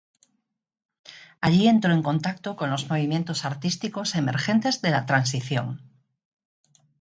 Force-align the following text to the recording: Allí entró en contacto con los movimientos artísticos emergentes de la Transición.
Allí 1.45 1.63
entró 1.67 1.91
en 1.93 2.01
contacto 2.01 2.55
con 2.55 2.71
los 2.71 2.89
movimientos 2.89 3.45
artísticos 3.45 4.15
emergentes 4.15 4.81
de 4.81 4.89
la 4.89 5.05
Transición. 5.05 5.79